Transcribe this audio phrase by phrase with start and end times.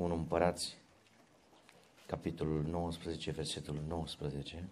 [0.00, 0.76] 1 Împărați,
[2.06, 4.68] capitolul 19, versetul 19.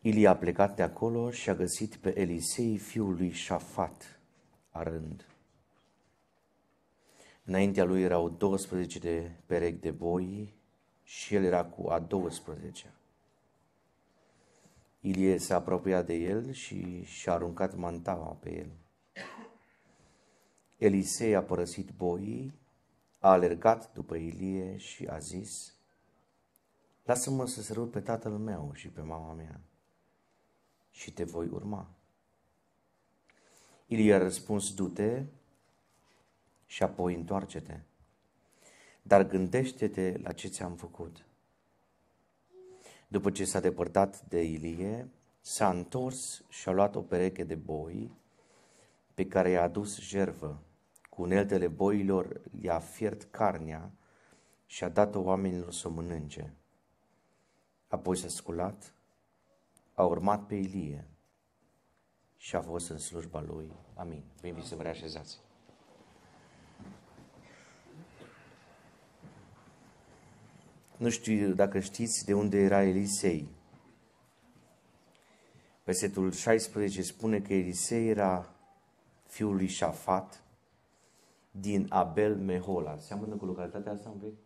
[0.00, 4.20] Ilie a plecat de acolo și a găsit pe Elisei, fiul lui Șafat,
[4.70, 5.26] arând.
[7.44, 10.54] Înaintea lui erau 12 de perechi de boi
[11.02, 12.94] și el era cu a 12
[15.06, 18.70] Ilie s-a apropiat de el și și-a aruncat mantaua pe el.
[20.76, 22.54] Elisei a părăsit boii,
[23.18, 25.74] a alergat după Ilie și a zis,
[27.04, 29.60] Lasă-mă să sărut pe tatăl meu și pe mama mea
[30.90, 31.88] și te voi urma.
[33.86, 35.24] Ilie a răspuns, du-te
[36.66, 37.80] și apoi întoarce-te.
[39.02, 41.24] Dar gândește-te la ce ți-am făcut.
[43.08, 45.08] După ce s-a depărtat de Ilie,
[45.40, 48.10] s-a întors și a luat o pereche de boi
[49.14, 50.62] pe care i-a adus jervă.
[51.10, 53.92] Cu uneltele boilor i-a fiert carnea
[54.66, 56.54] și a dat-o oamenilor să o mănânce.
[57.88, 58.94] Apoi s-a sculat,
[59.94, 61.08] a urmat pe Ilie
[62.36, 63.72] și a fost în slujba lui.
[63.94, 64.22] Amin.
[64.40, 65.38] Vă invit să vă reașezați.
[71.04, 73.48] Nu știu dacă știți de unde era Elisei.
[75.84, 78.54] Versetul 16 spune că Elisei era
[79.26, 80.42] fiul lui Șafat
[81.50, 82.98] din Abel Mehola.
[82.98, 84.38] Seamănă cu localitatea asta un pic?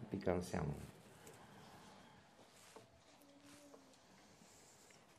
[0.00, 0.72] Un pic cam seamănă.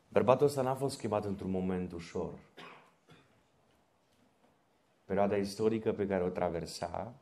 [0.09, 2.33] Bărbatul ăsta n-a fost schimbat într-un moment ușor.
[5.07, 7.13] Perioada istorică pe care o traversa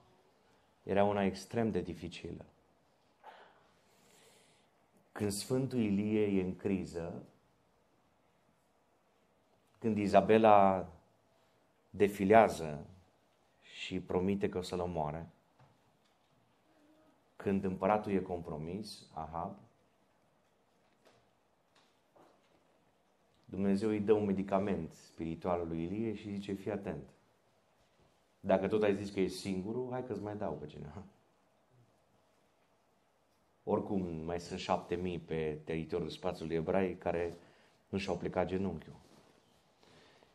[0.83, 2.45] era una extrem de dificilă.
[5.11, 7.23] Când Sfântul Ilie e în criză,
[9.79, 10.87] când Izabela
[11.89, 12.85] defilează
[13.61, 15.29] și promite că o să-l omoare,
[17.35, 19.57] când împăratul e compromis, Ahab,
[23.45, 27.14] Dumnezeu îi dă un medicament spiritual lui Ilie și zice, fii atent.
[28.45, 31.03] Dacă tot ai zis că e singurul, hai că-ți mai dau pe cineva.
[33.63, 37.37] Oricum, mai sunt șapte mii pe teritoriul spațiului ebraic care
[37.89, 38.95] nu și-au plecat genunchiul.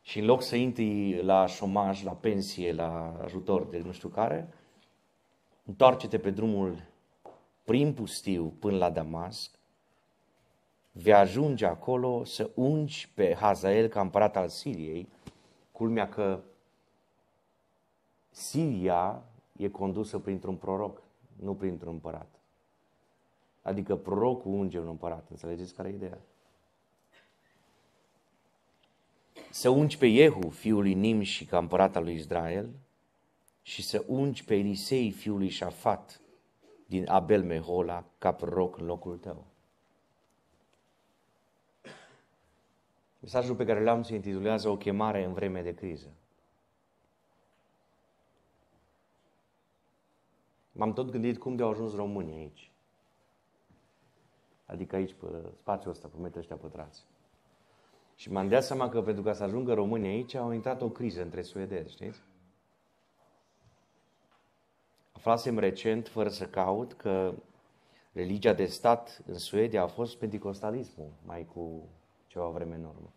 [0.02, 4.54] Și în loc să intri la șomaj, la pensie, la ajutor de nu știu care,
[5.64, 6.82] întoarce-te pe drumul
[7.64, 9.58] prin pustiu până la Damasc,
[10.92, 15.08] vei ajunge acolo să ungi pe Hazael ca împărat al Siriei,
[15.72, 16.40] culmea că
[18.30, 19.22] Siria
[19.56, 21.02] e condusă printr-un proroc,
[21.36, 22.40] nu printr-un împărat.
[23.62, 25.26] Adică prorocul unge un împărat.
[25.30, 26.18] Înțelegeți care e ideea?
[29.50, 32.70] Să ungi pe Jehu, fiul lui Nimși, ca împărat al lui Israel,
[33.62, 36.20] și să ungi pe Elisei, fiul lui Șafat,
[36.86, 39.46] din Abel Mehola, ca proroc în locul tău.
[43.20, 46.12] Mesajul pe care l-am se intitulează O chemare în vreme de criză.
[50.80, 52.70] M-am tot gândit cum de au ajuns românii aici.
[54.66, 55.26] Adică aici, pe
[55.56, 57.04] spațiul ăsta, pe metri ăștia pătrați.
[58.14, 61.22] Și m-am dat seama că pentru ca să ajungă românii aici, au intrat o criză
[61.22, 62.20] între suedezi, știți?
[65.12, 67.34] Aflasem recent, fără să caut, că
[68.12, 71.88] religia de stat în Suedia a fost pentecostalismul, mai cu
[72.26, 73.12] ceva vreme în urmă.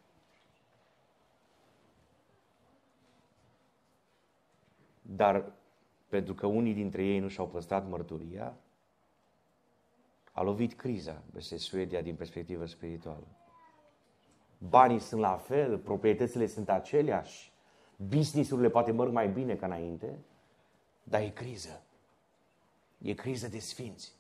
[5.02, 5.52] Dar
[6.14, 8.54] pentru că unii dintre ei nu și-au păstrat mărturia,
[10.32, 13.28] a lovit criza peste Suedia din perspectivă spirituală.
[14.58, 17.52] Banii sunt la fel, proprietățile sunt aceleași,
[17.96, 20.20] businessurile poate merg mai bine ca înainte,
[21.04, 21.82] dar e criză.
[23.02, 24.14] E criză de sfinți.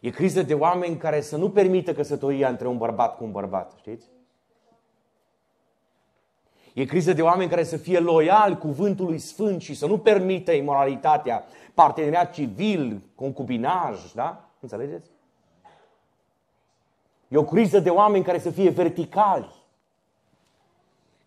[0.00, 3.74] E criză de oameni care să nu permită căsătoria între un bărbat cu un bărbat,
[3.78, 4.06] știți?
[6.74, 11.44] E criză de oameni care să fie loiali cuvântului sfânt și să nu permită imoralitatea,
[11.74, 14.48] parteneriat civil, concubinaj, da?
[14.60, 15.10] Înțelegeți?
[17.28, 19.54] E o criză de oameni care să fie verticali.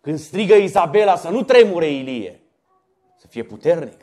[0.00, 2.40] Când strigă Isabela să nu tremure Ilie,
[3.16, 4.00] să fie puternic.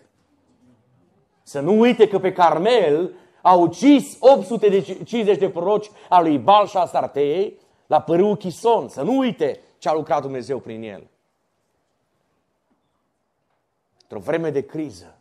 [1.44, 7.60] Să nu uite că pe Carmel a ucis 850 de proroci al lui Balșa Startei
[7.88, 8.88] la părâul Chison.
[8.88, 11.10] Să nu uite ce a lucrat Dumnezeu prin el
[14.12, 15.18] într-o vreme de criză,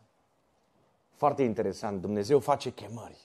[1.13, 3.17] foarte interesant, Dumnezeu face chemări.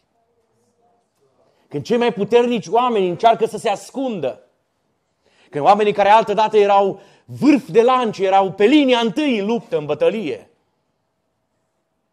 [1.69, 4.43] Când Când cei mai puternici oameni încearcă să se ascundă.
[5.51, 9.87] Când oamenii care altădată erau vârf de lance, erau pe linia întâi în luptă, în
[9.87, 10.51] bătălie.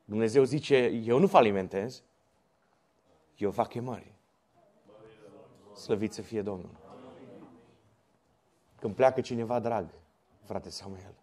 [0.06, 2.04] Dumnezeu zice, eu nu falimentez,
[3.38, 4.12] eu fac chemări.
[5.76, 6.76] Slăvit să fie Domnul.
[8.80, 9.86] Când pleacă cineva drag,
[10.44, 11.14] frate Samuel,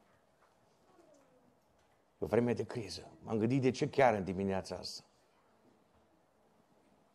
[2.20, 3.10] e o vreme de criză.
[3.22, 5.02] M-am gândit de ce chiar în dimineața asta.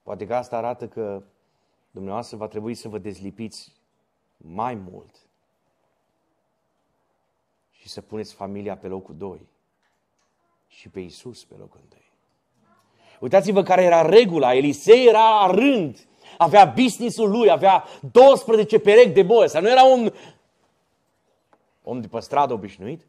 [0.03, 1.23] Poate că asta arată că
[1.91, 3.71] dumneavoastră va trebui să vă dezlipiți
[4.37, 5.15] mai mult
[7.71, 9.47] și să puneți familia pe locul 2
[10.67, 12.01] și pe Isus pe locul 1.
[13.19, 14.53] Uitați-vă care era regula.
[14.53, 16.07] Elisei era rând.
[16.37, 19.49] Avea business-ul lui, avea 12 perechi de boi.
[19.49, 20.13] Să nu era un
[21.83, 23.05] om de pe stradă obișnuit.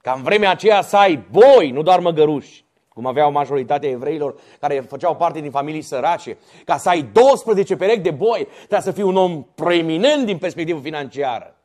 [0.00, 4.80] Ca în vremea aceea să ai boi, nu doar măgăruși, cum aveau majoritatea evreilor care
[4.80, 6.38] făceau parte din familii sărace.
[6.64, 10.80] Ca să ai 12 perechi de boi, trebuie să fii un om preeminent din perspectivă
[10.80, 11.56] financiară.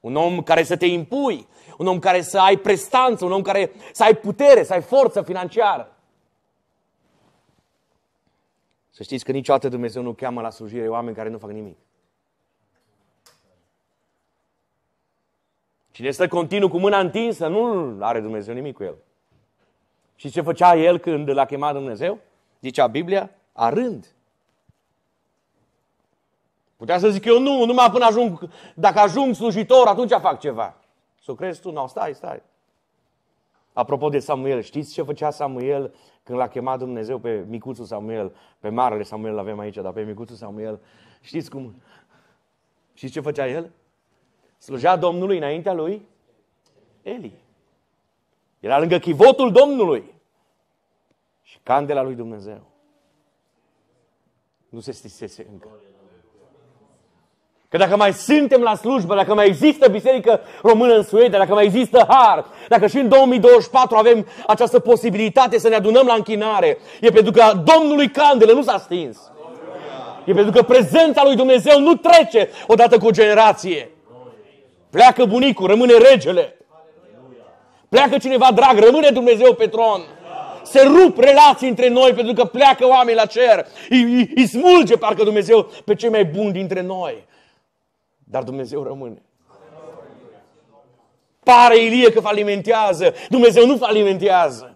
[0.00, 1.46] Un om care să te impui,
[1.78, 5.22] un om care să ai prestanță, un om care să ai putere, să ai forță
[5.22, 5.96] financiară.
[8.90, 11.76] Să știți că niciodată Dumnezeu nu cheamă la slujire oameni care nu fac nimic.
[15.94, 18.94] Cine stă continuu cu mâna întinsă, nu are Dumnezeu nimic cu el.
[20.14, 22.18] Și ce făcea el când l-a chemat Dumnezeu?
[22.60, 24.14] Zicea Biblia, a rând.
[26.76, 30.74] Putea să zic eu nu, numai până ajung, dacă ajung slujitor, atunci fac ceva.
[31.22, 31.70] Să o crezi tu?
[31.70, 32.42] Nu, stai, stai.
[33.72, 38.68] Apropo de Samuel, știți ce făcea Samuel când l-a chemat Dumnezeu pe micuțul Samuel, pe
[38.68, 40.80] marele Samuel îl avem aici, dar pe micuțul Samuel,
[41.20, 41.82] știți cum?
[42.94, 43.70] Știți ce făcea el?
[44.64, 46.06] Slujea Domnului înaintea lui
[47.02, 47.32] Eli.
[48.60, 50.14] Era lângă chivotul Domnului
[51.42, 52.60] și candela lui Dumnezeu.
[54.68, 55.68] Nu se stisese încă.
[57.68, 61.64] Că dacă mai suntem la slujbă, dacă mai există biserică română în Suedia, dacă mai
[61.64, 67.10] există har, dacă și în 2024 avem această posibilitate să ne adunăm la închinare, e
[67.10, 69.32] pentru că Domnului candelă nu s-a stins.
[70.24, 73.88] E pentru că prezența lui Dumnezeu nu trece odată cu o generație.
[74.94, 76.56] Pleacă bunicul, rămâne regele.
[77.88, 80.00] Pleacă cineva drag, rămâne Dumnezeu pe tron.
[80.62, 83.66] Se rup relații între noi pentru că pleacă oameni la cer.
[83.88, 87.26] Îi, îi, îi smulge parcă Dumnezeu pe cei mai buni dintre noi.
[88.24, 89.22] Dar Dumnezeu rămâne.
[91.44, 93.14] Pare Ilie că falimentează.
[93.28, 94.73] Dumnezeu nu falimentează.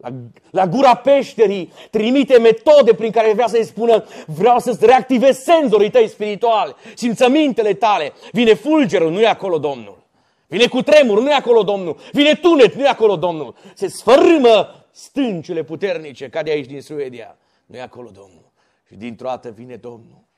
[0.00, 0.12] La,
[0.50, 6.08] la gura peșterii trimite metode prin care vrea să-i spună vreau să-ți reactivez senzorii tăi
[6.08, 8.12] spirituali, simțămintele tale.
[8.32, 9.98] Vine fulgerul, nu e acolo Domnul.
[10.46, 11.96] Vine cu tremur, nu e acolo Domnul.
[12.12, 13.54] Vine tunet, nu e acolo Domnul.
[13.74, 17.36] Se sfărâmă stâncile puternice ca de aici din Suedia.
[17.66, 18.52] Nu e acolo Domnul.
[18.86, 20.28] Și dintr-o dată vine Domnul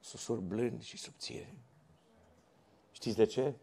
[0.00, 1.54] susur blând și subțire.
[2.90, 3.54] Știți de ce?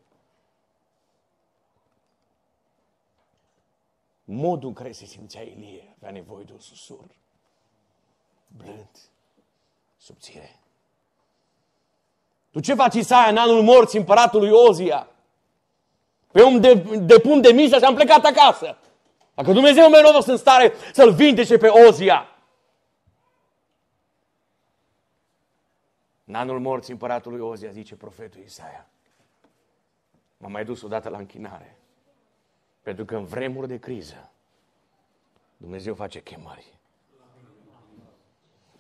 [4.30, 7.06] Modul în care se simțea Ilie avea nevoie de un susur
[8.48, 8.90] blând,
[9.98, 10.60] subțire.
[12.52, 15.08] Tu ce faci, Isaia, în anul morții împăratului Ozia?
[16.32, 18.78] Pe om de, de pun de misă și am plecat acasă.
[19.34, 22.38] Dacă Dumnezeu meu nu a fost în stare să-l vindece pe Ozia,
[26.26, 28.88] În anul morții împăratului Ozia, zice profetul Isaia,
[30.38, 31.78] m-am mai dus odată la închinare.
[32.88, 34.32] Pentru că în vremuri de criză,
[35.58, 36.78] Dumnezeu face chemări.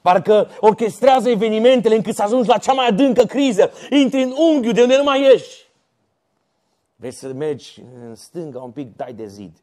[0.02, 3.72] Parcă orchestrează evenimentele încât să ajungi la cea mai adâncă criză.
[3.90, 5.68] Intri în unghiul de unde nu mai ieși.
[6.96, 9.62] Vrei să mergi în stânga un pic, dai de zid.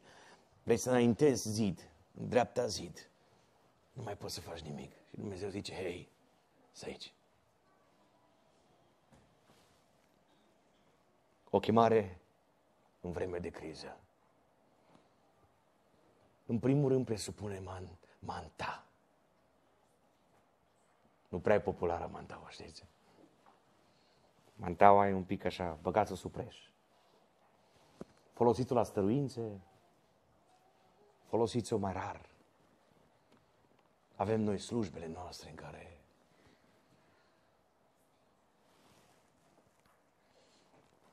[0.63, 1.89] Vrei să înaintezi zid,
[2.21, 3.09] în dreapta zid.
[3.93, 4.91] Nu mai poți să faci nimic.
[4.91, 6.09] Și Dumnezeu zice, hei,
[6.71, 7.13] să aici.
[11.49, 12.19] O chemare
[13.01, 13.97] în vreme de criză.
[16.45, 18.85] În primul rând presupune man, manta.
[21.29, 22.85] Nu prea e populară mantaua, știți?
[24.55, 26.57] Mantaua e un pic așa, băgați sub preș.
[28.33, 29.61] Folosiți-o la stăruințe,
[31.25, 32.29] folosiți-o mai rar.
[34.15, 35.95] Avem noi slujbele noastre în care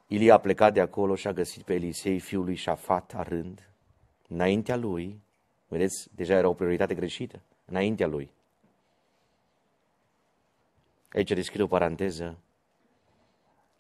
[0.07, 3.72] Ilie a plecat de acolo și a găsit pe Elisei, fiul lui Șafat, arând,
[4.33, 5.21] înaintea lui,
[5.69, 8.31] vedeți, deja era o prioritate greșită, înaintea lui.
[11.13, 12.39] Aici deschid o paranteză.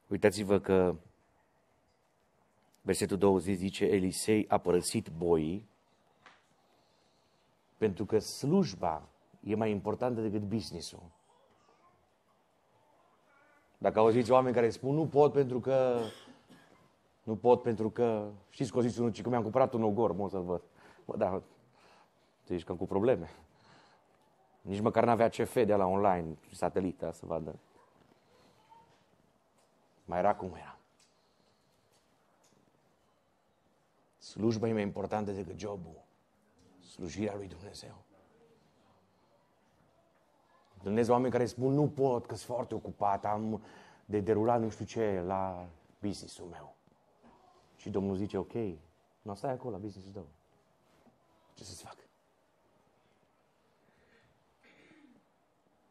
[0.07, 0.97] Uitați-vă că
[2.81, 5.69] versetul 20 zice, Elisei a părăsit boii
[7.77, 9.09] pentru că slujba
[9.41, 11.11] e mai importantă decât business-ul.
[13.79, 16.01] Dacă auziți oameni care spun nu pot pentru că
[17.23, 20.29] nu pot pentru că știți că o zis unul că mi-am cumpărat un ogor, mă
[20.29, 20.62] să-l văd.
[21.05, 21.43] Bă, da,
[22.45, 23.31] te zici că cu probleme.
[24.61, 27.59] Nici măcar n-avea CF de la online, satelita, să vadă.
[30.05, 30.79] Mai era cum era.
[34.19, 36.05] Slujba e mai importantă decât jobul.
[36.81, 37.95] Slujirea lui Dumnezeu.
[40.75, 43.62] Întâlnesc oameni care spun, nu pot, că sunt foarte ocupat, am
[44.05, 45.67] de derulat nu știu ce la
[46.00, 46.75] business-ul meu.
[47.83, 48.53] Și Domnul zice, ok,
[49.23, 50.27] nu stai acolo la business-ul tău.
[51.55, 51.97] Ce să-ți fac?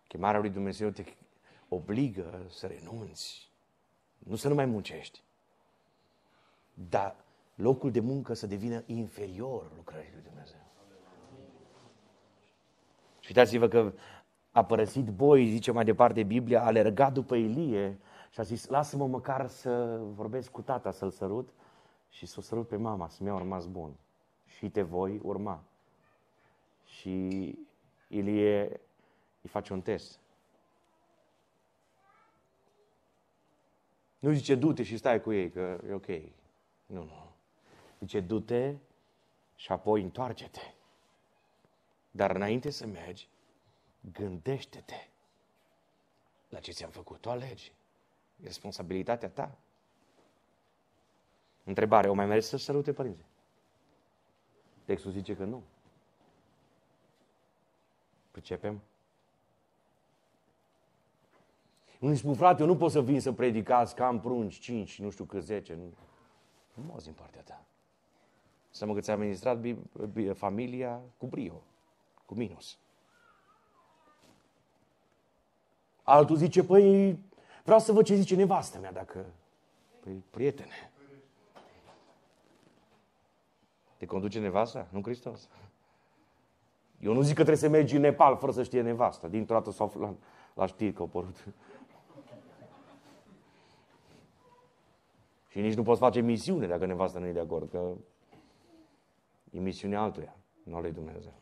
[0.08, 1.04] Chemarea lui Dumnezeu te
[1.68, 3.52] obligă să renunți.
[4.18, 5.22] Nu să nu mai muncești.
[6.90, 7.16] Dar
[7.56, 10.62] locul de muncă să devină inferior lucrării lui Dumnezeu.
[13.20, 13.94] Și uitați-vă că
[14.52, 19.08] a părăsit boi, zice mai departe Biblia, a alergat după Ilie și a zis, lasă-mă
[19.08, 21.50] măcar să vorbesc cu tata, să-l sărut
[22.12, 23.96] și să o sărut pe mama, să mi-a rămas bun.
[24.46, 25.64] Și te voi urma.
[26.86, 27.20] Și
[28.08, 28.82] Ilie
[29.42, 30.20] îi face un test.
[34.20, 36.08] Nu zice, du-te și stai cu ei, că e ok.
[36.86, 37.32] Nu, nu.
[38.00, 38.76] Zice, du-te
[39.56, 40.74] și apoi întoarce-te.
[42.12, 43.30] Dar înainte să mergi,
[44.14, 45.08] gândește-te
[46.50, 47.22] la ce ți-am făcut.
[47.22, 47.74] Tu alegi.
[48.42, 49.58] E responsabilitatea ta.
[51.72, 53.26] Întrebare, o mai mergi să sărute părinții?
[54.86, 55.64] Textul zice că nu.
[58.32, 58.82] Pricepem?
[62.00, 65.10] Unii spun, frate, eu nu pot să vin să predicați că am prunci, cinci, nu
[65.10, 65.74] știu cât, zece.
[65.76, 65.94] Nu,
[66.74, 67.66] nu din partea ta.
[68.70, 69.66] Să mă că ți-a administrat
[70.34, 71.64] familia cu brio,
[72.26, 72.78] cu minus.
[76.04, 77.20] Altul zice, păi,
[77.64, 79.26] vreau să văd ce zice nevastă mea, dacă...
[80.00, 80.91] Păi, prietene.
[84.02, 85.50] Te conduce nevasta, nu Hristos.
[87.00, 89.28] Eu nu zic că trebuie să mergi în Nepal fără să știe nevasta.
[89.28, 90.14] Dintr-o dată s-au la,
[90.54, 91.48] la știri că au părut.
[95.48, 97.92] Și nici nu poți face misiune dacă nevasta nu e de acord, că
[99.52, 101.34] e misiunea altuia, nu a lui Dumnezeu.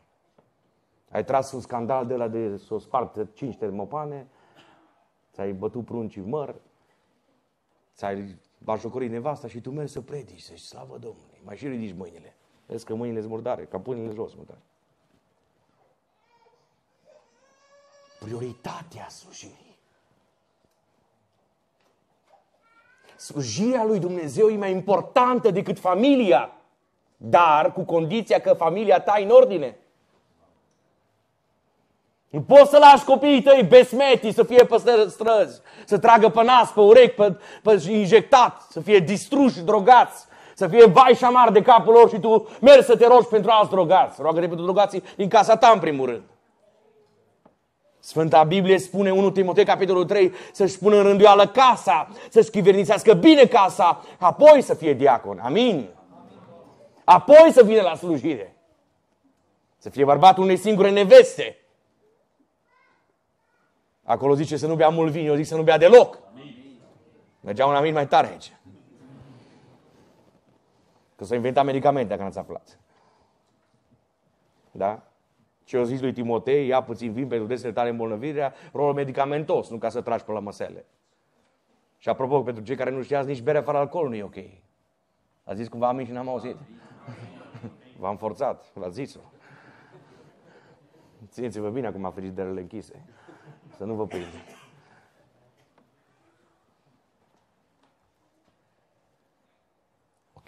[1.10, 4.28] Ai tras un scandal de la de să o spartă cinci termopane,
[5.32, 6.54] ți-ai bătut pruncii măr,
[7.94, 11.40] ți-ai bajocorit nevasta și tu mergi să predici, să slavă Domnului.
[11.44, 12.34] Mai și ridici mâinile.
[12.70, 14.58] Vezi că mâinile sunt murdare, ca pâinile jos murdare.
[18.20, 19.78] Prioritatea slujirii.
[23.16, 26.52] Slujirea lui Dumnezeu e mai importantă decât familia,
[27.16, 29.78] dar cu condiția că familia ta e în ordine.
[32.28, 34.76] Nu poți să lași copiii tăi besmeti să fie pe
[35.08, 40.28] străzi, să tragă pe nas, pe urechi, pe, pe injectat, să fie distruși, drogați,
[40.60, 43.50] să fie vai și amar de capul lor și tu mergi să te rogi pentru
[43.50, 44.20] alți drogați.
[44.20, 46.22] Roagă-te pentru drogații din casa ta în primul rând.
[47.98, 53.44] Sfânta Biblie spune 1 Timotei, capitolul 3, să-și pună în rânduială casa, să-și chivernițească bine
[53.44, 55.38] casa, apoi să fie diacon.
[55.38, 55.88] Amin.
[57.04, 58.56] Apoi să vină la slujire.
[59.78, 61.56] Să fie bărbatul unei singure neveste.
[64.04, 66.18] Acolo zice să nu bea mult vin, eu zic să nu bea deloc.
[67.40, 68.52] Mergea un amin mai tare aici.
[71.20, 72.78] Că s-au inventat medicamente, dacă n-ați aflat.
[74.70, 75.02] Da?
[75.64, 79.78] Ce eu zis lui Timotei, ia puțin vin pentru desele tale îmbolnăvirea, rol medicamentos, nu
[79.78, 80.84] ca să tragi pe la măsele.
[81.98, 84.36] Și apropo, pentru cei care nu știați, nici berea fără alcool nu e ok.
[85.44, 86.56] A zis cumva amin și n-am auzit.
[88.00, 89.20] V-am forțat, v-a zis-o.
[91.28, 93.04] Țineți-vă bine acum frigiderele închise.
[93.76, 94.44] Să nu vă prinde.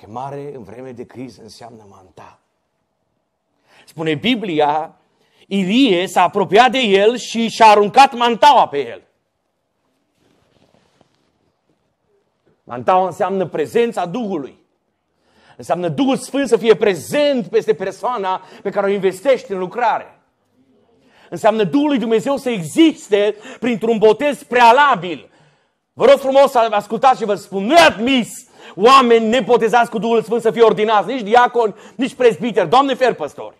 [0.02, 2.38] Chemare în vreme de criză înseamnă manta.
[3.86, 4.96] Spune Biblia,
[5.46, 9.02] Ilie s-a apropiat de el și și-a aruncat mantaua pe el.
[12.64, 14.58] Mantaua înseamnă prezența Duhului.
[15.56, 20.20] Înseamnă Duhul Sfânt să fie prezent peste persoana pe care o investești în lucrare.
[21.30, 25.30] Înseamnă Duhul lui Dumnezeu să existe printr-un botez prealabil.
[25.92, 28.28] Vă rog frumos să ascultați și vă spun, nu e admis
[28.74, 32.68] oameni nepotezați cu Duhul Sfânt să fie ordinați, nici diaconi, nici prezbiteri.
[32.68, 33.56] Doamne, fer păstori.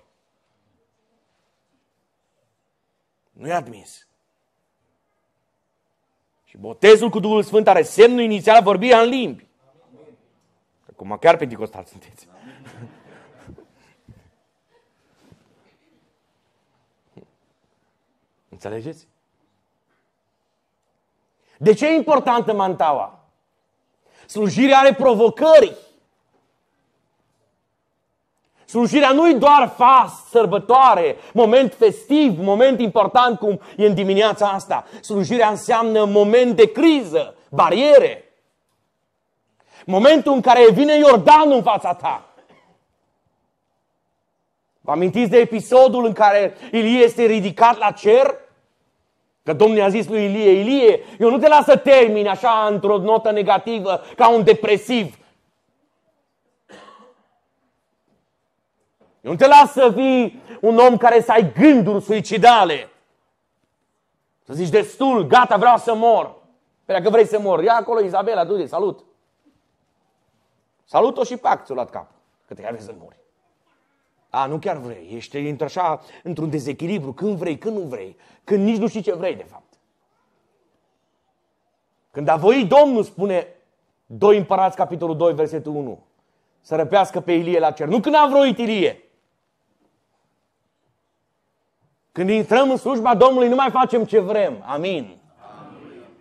[3.32, 4.06] Nu e admis.
[6.44, 9.46] Și botezul cu Duhul Sfânt are semnul inițial vorbirea în limbi.
[10.92, 12.28] Acum chiar penticostal sunteți.
[18.48, 19.08] Înțelegeți?
[21.58, 23.21] De ce e importantă mantaua?
[24.32, 25.76] Slujirea are provocări.
[28.64, 34.84] Slujirea nu e doar fast, sărbătoare, moment festiv, moment important cum e în dimineața asta.
[35.00, 38.32] Slujirea înseamnă moment de criză, bariere.
[39.86, 42.34] Momentul în care vine Iordanul în fața ta.
[44.80, 48.41] Vă amintiți de episodul în care Ilie este ridicat la cer?
[49.44, 52.98] Că Domnul i-a zis lui Ilie, Ilie, eu nu te las să termini așa într-o
[52.98, 55.18] notă negativă, ca un depresiv.
[59.20, 62.88] Eu nu te las să fii un om care să ai gânduri suicidale.
[64.44, 66.34] Să zici destul, gata, vreau să mor.
[66.84, 69.04] Păi dacă vrei să mor, ia acolo Izabela, du salut.
[70.84, 72.10] Salut-o și pac, ți-o luat cap.
[72.46, 73.21] Că te vrei să mori.
[74.34, 75.08] A, nu chiar vrei.
[75.14, 77.12] Ești într așa, într-un dezechilibru.
[77.12, 78.16] Când vrei, când nu vrei.
[78.44, 79.78] Când nici nu știi ce vrei, de fapt.
[82.10, 83.46] Când a voit Domnul, spune
[84.06, 86.02] 2 Împărați, capitolul 2, versetul 1,
[86.60, 87.88] să răpească pe Ilie la cer.
[87.88, 89.02] Nu când a vroit Ilie.
[92.12, 94.62] Când intrăm în slujba Domnului, nu mai facem ce vrem.
[94.66, 94.92] Amin.
[94.96, 95.18] Amin.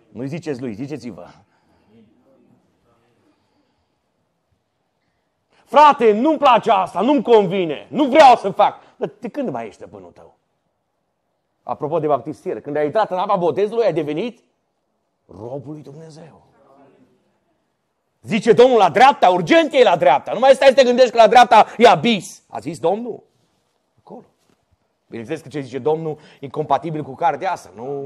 [0.08, 1.26] Nu-i ziceți lui, ziceți-vă.
[5.72, 8.80] Frate, nu-mi place asta, nu-mi convine, nu vreau să fac.
[8.96, 10.34] Dar de când mai ești stăpânul tău?
[11.62, 14.42] Apropo de baptistiere, când ai intrat în apa botezului, ai devenit
[15.26, 16.42] robul lui Dumnezeu.
[18.22, 20.32] Zice Domnul la dreapta, urgent e la dreapta.
[20.32, 22.42] Nu mai stai să te gândești că la dreapta e abis.
[22.48, 23.22] A zis Domnul?
[23.98, 24.24] Acolo.
[25.06, 27.70] Bineînțeles că ce zice Domnul e compatibil cu cartea asta.
[27.74, 28.02] Nu.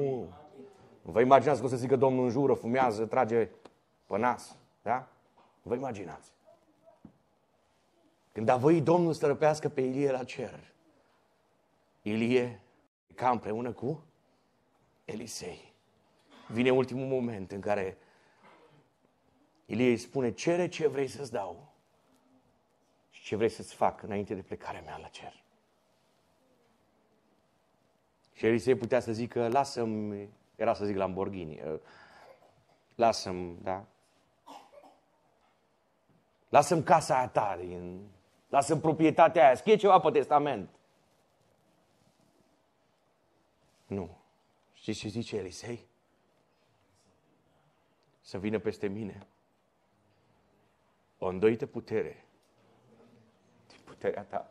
[1.02, 3.48] Nu vă imaginați că o să zică Domnul înjură, fumează, trage
[4.06, 4.56] pe nas.
[4.82, 5.06] Da?
[5.62, 6.34] Nu vă imaginați.
[8.36, 10.72] Când a voit Domnul să răpească pe Ilie la cer,
[12.02, 12.60] Ilie
[13.14, 14.04] ca împreună cu
[15.04, 15.72] Elisei.
[16.48, 17.98] Vine ultimul moment în care
[19.66, 21.72] Ilie îi spune, cere ce vrei să-ți dau
[23.10, 25.42] și ce vrei să-ți fac înainte de plecarea mea la cer.
[28.32, 31.60] Și Elisei putea să zică, lasă-mi, era să zic Lamborghini,
[32.94, 33.84] lasă-mi, da?
[36.48, 38.10] Lasă-mi casa aia ta din
[38.48, 40.70] Lasă proprietatea aia, scrie ceva pe testament.
[43.86, 44.16] Nu.
[44.72, 45.86] Știți ce zice Elisei?
[48.20, 49.26] Să vină peste mine
[51.18, 52.24] o îndoită putere
[53.66, 54.50] din puterea ta.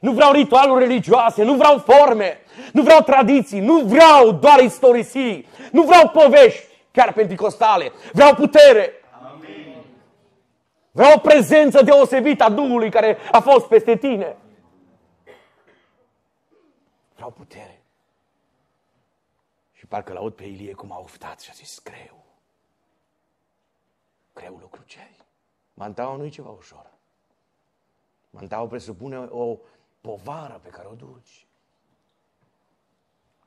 [0.00, 2.40] Nu vreau ritualuri religioase, nu vreau forme,
[2.72, 7.92] nu vreau tradiții, nu vreau doar istorisii, nu vreau povești, chiar penticostale.
[8.12, 8.92] Vreau putere.
[10.96, 14.36] Vreau o prezență deosebită a Duhului care a fost peste tine.
[17.14, 17.82] Vreau putere.
[19.72, 22.24] Și parcă l-aud pe Ilie cum a uftat și a zis, greu.
[24.34, 25.24] Greu lucru ceri.
[25.74, 26.90] Mantaua nu e ceva ușor.
[28.30, 29.58] Mantaua presupune o
[30.00, 31.46] povară pe care o duci.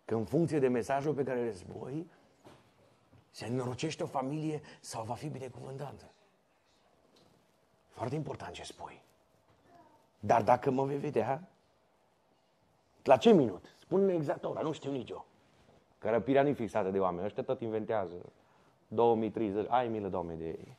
[0.05, 2.09] Că în funcție de mesajul pe care îl zboi,
[3.29, 6.11] se înrocește o familie sau va fi binecuvântată.
[7.97, 9.01] Foarte important ce spui.
[10.19, 11.47] Dar dacă mă vei vedea,
[13.03, 13.65] la ce minut?
[13.79, 15.25] Spune-ne exact ora, nu știu nici eu.
[15.97, 18.15] Că răpirea nu fixată de oameni, ăștia tot inventează.
[18.87, 20.77] 2030, ai milă, Doamne, de ei.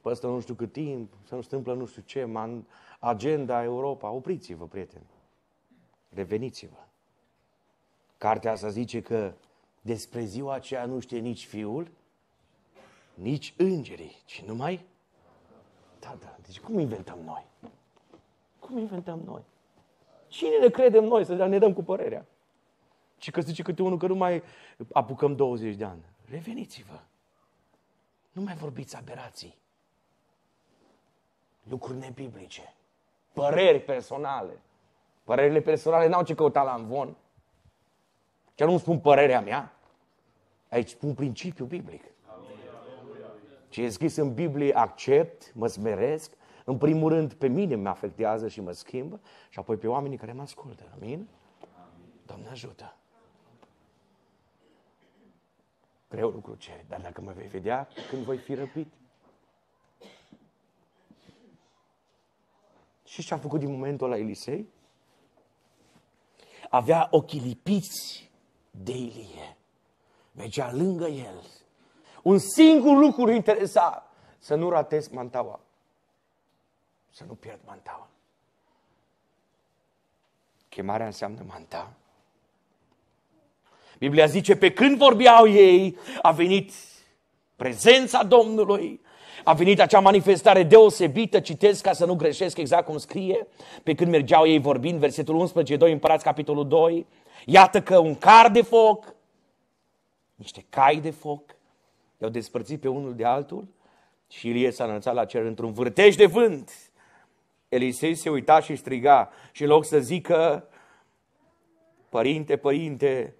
[0.00, 2.66] Păstă nu știu cât timp, să nu se întâmplă nu știu ce, man,
[2.98, 4.10] agenda Europa.
[4.10, 5.06] Opriți-vă, prieteni.
[6.08, 6.78] Reveniți-vă.
[8.18, 9.32] Cartea asta zice că
[9.80, 11.90] despre ziua aceea nu știe nici fiul,
[13.14, 14.92] nici îngerii, ci numai
[16.04, 16.36] da, da.
[16.46, 17.46] Deci cum inventăm noi?
[18.58, 19.42] Cum inventăm noi?
[20.28, 22.26] Cine ne credem noi să ne dăm cu părerea?
[23.18, 24.42] Și că zice câte unul că nu mai
[24.92, 26.04] apucăm 20 de ani.
[26.30, 27.00] Reveniți-vă.
[28.32, 29.56] Nu mai vorbiți aberații.
[31.62, 32.74] Lucruri nebiblice.
[33.32, 34.60] Păreri personale.
[35.24, 37.16] Părerile personale n-au ce căuta la învon.
[38.54, 39.72] Chiar nu spun părerea mea.
[40.68, 42.04] Aici spun principiul biblic.
[43.74, 46.32] Ce e scris în Biblie, accept, mă smeresc,
[46.64, 50.32] în primul rând pe mine mă afectează și mă schimbă și apoi pe oamenii care
[50.32, 50.82] mă ascultă.
[50.94, 51.08] Amin?
[51.08, 51.28] Amin.
[52.26, 52.96] Doamne ajută!
[56.08, 58.92] Greu lucru ce, dar dacă mă vei vedea când voi fi răpit.
[63.04, 64.68] Și ce a făcut din momentul ăla Elisei?
[66.70, 68.30] Avea ochii lipiți
[68.70, 69.56] de Ilie.
[70.32, 71.63] Mergea lângă el
[72.24, 75.60] un singur lucru interesa, să nu ratez mantaua.
[77.10, 78.08] Să nu pierd mantaua.
[80.68, 81.92] Chemarea înseamnă manta.
[83.98, 86.72] Biblia zice, pe când vorbeau ei, a venit
[87.56, 89.00] prezența Domnului,
[89.44, 93.46] a venit acea manifestare deosebită, citesc ca să nu greșesc exact cum scrie,
[93.82, 97.06] pe când mergeau ei vorbind, versetul 11, 2 împărați, capitolul 2,
[97.44, 99.14] iată că un car de foc,
[100.34, 101.53] niște cai de foc,
[102.24, 103.68] i-au despărțit pe unul de altul
[104.28, 106.70] și Ilie s-a înălțat la cer într-un vârtej de vânt.
[107.68, 110.68] Elisei se uita și striga și în loc să zică,
[112.08, 113.34] Părinte, părinte,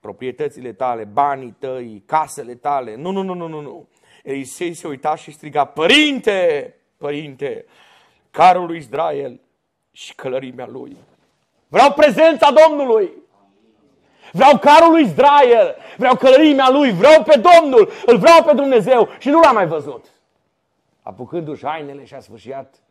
[0.00, 2.96] proprietățile tale, banii tăi, casele tale.
[2.96, 3.88] Nu, nu, nu, nu, nu, nu.
[4.22, 7.64] Elisei se uita și striga, Părinte, Părinte,
[8.30, 9.40] carul lui Israel
[9.90, 10.96] și călărimea lui.
[11.68, 13.10] Vreau prezența Domnului.
[14.32, 19.28] Vreau carul lui Israel, vreau călărimea lui, vreau pe Domnul, îl vreau pe Dumnezeu și
[19.28, 20.06] nu l-am mai văzut.
[21.02, 22.82] Apucându-și hainele și a sfârșit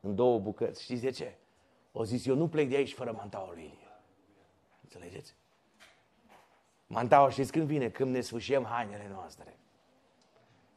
[0.00, 0.82] în două bucăți.
[0.82, 1.34] Știți de ce?
[1.92, 3.92] O zis, eu nu plec de aici fără mantaua lui Ilie.
[4.82, 5.34] Înțelegeți?
[6.86, 7.88] Mantaua știți când vine?
[7.88, 9.56] Când ne sfârșim hainele noastre.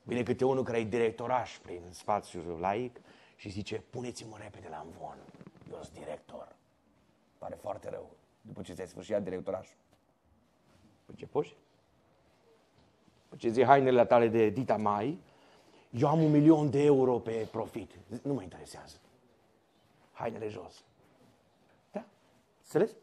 [0.03, 2.99] Vine câte unul care e directoraș prin spațiul laic
[3.35, 5.17] și zice, puneți-mă repede la învon.
[5.71, 6.55] Eu sunt director.
[7.37, 8.16] Pare foarte rău.
[8.47, 9.77] După ce ți-ai sfârșit directorașul.
[11.05, 11.55] Păi ce poși?
[13.23, 15.19] După ce zi hainele tale de dita mai,
[15.89, 17.91] eu am un milion de euro pe profit.
[18.21, 18.95] Nu mă interesează.
[20.13, 20.83] Hainele jos.
[21.91, 22.05] Da?
[22.59, 22.95] Înțeles?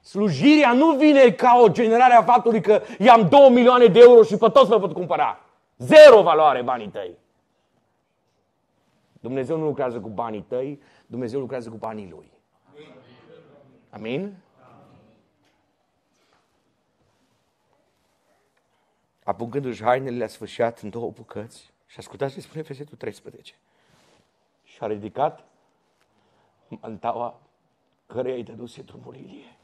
[0.00, 4.36] Slujirea nu vine ca o generare a faptului că i-am 2 milioane de euro și
[4.36, 5.40] pe toți mă pot cumpăra.
[5.76, 7.16] Zero valoare banii tăi.
[9.20, 12.37] Dumnezeu nu lucrează cu banii tăi, Dumnezeu lucrează cu banii Lui.
[13.90, 14.36] Amin?
[19.24, 23.54] Apucându-și hainele, le-a sfârșit în două bucăți și ascultați ce spune versetul 13.
[24.62, 25.44] Și a ridicat
[26.68, 27.40] mantaua
[28.06, 29.56] căreia îi dăduse drumul Ilie.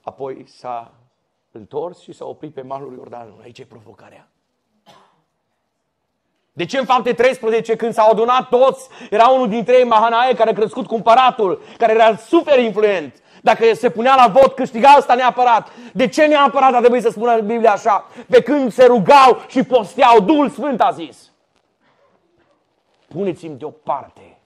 [0.00, 0.94] Apoi s-a
[1.50, 3.44] întors și s-a oprit pe malul Iordanului.
[3.44, 4.31] Aici e provocarea.
[6.52, 10.50] De ce în fapte 13, când s-au adunat toți, era unul dintre ei, Mahanae, care
[10.50, 13.22] a crescut cu împăratul, care era super influent.
[13.42, 15.68] Dacă se punea la vot, câștiga asta neapărat.
[15.92, 18.06] De ce neapărat a trebuit să spună Biblia așa?
[18.28, 21.30] Pe când se rugau și posteau, Duhul Sfânt a zis.
[23.08, 24.38] Puneți-mi deoparte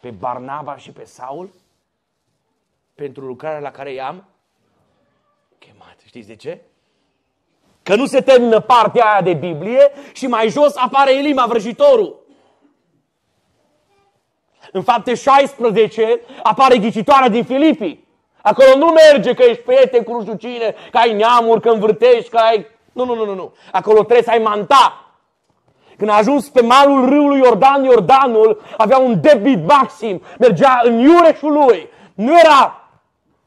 [0.00, 1.50] pe Barnaba și pe Saul
[2.94, 4.24] pentru lucrarea la care i-am
[5.58, 5.96] chemat.
[6.06, 6.60] Știți de ce?
[7.86, 12.24] Că nu se termină partea aia de Biblie și mai jos apare Elima, vrăjitorul.
[14.72, 18.08] În fapte 16 apare ghicitoarea din Filipii.
[18.42, 22.30] Acolo nu merge că ești prieten cu nu știu cine, că ai neamuri, că învârtești,
[22.30, 22.66] că ai...
[22.92, 23.54] Nu, nu, nu, nu, nu.
[23.72, 25.10] Acolo trebuie să ai manta.
[25.96, 30.22] Când a ajuns pe malul râului Iordan, Iordanul avea un debit maxim.
[30.38, 31.88] Mergea în iureșul lui.
[32.14, 32.90] Nu era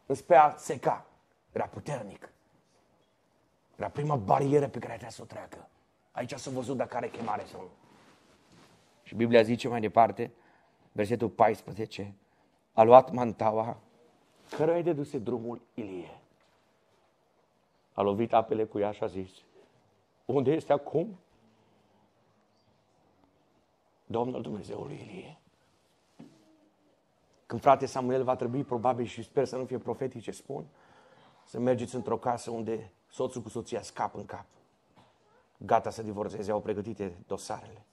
[0.06, 1.06] înspre a seca.
[1.52, 2.29] Era puternic.
[3.80, 5.70] Era prima barieră pe care trebuia să o treacă.
[6.12, 7.70] Aici s-a văzut dacă are chemare sau nu.
[9.04, 10.32] Și Biblia zice mai departe,
[10.92, 12.14] versetul 14,
[12.74, 13.78] a luat mantaua,
[14.50, 16.22] căruia îi deduse drumul Ilie.
[17.94, 19.30] A lovit apele cu ea și a zis,
[20.26, 21.20] unde este acum
[24.06, 25.38] Domnul Dumnezeului Ilie?
[27.46, 30.66] Când frate Samuel va trebui, probabil și sper să nu fie profetice, spun,
[31.44, 34.46] să mergeți într-o casă unde soțul cu soția scap în cap.
[35.58, 37.86] Gata să divorțeze, au pregătite dosarele.